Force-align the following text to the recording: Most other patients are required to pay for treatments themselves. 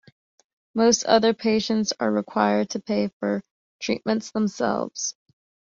Most 0.73 1.05
other 1.05 1.31
patients 1.35 1.93
are 1.99 2.11
required 2.11 2.71
to 2.71 2.79
pay 2.79 3.11
for 3.19 3.43
treatments 3.79 4.31
themselves. 4.31 5.13